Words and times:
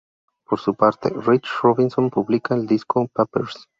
Por 0.47 0.59
su 0.59 0.73
parte, 0.73 1.09
Rich 1.15 1.47
Robinson 1.61 2.09
publica 2.09 2.55
el 2.55 2.65
disco 2.65 3.07
"Papers". 3.13 3.69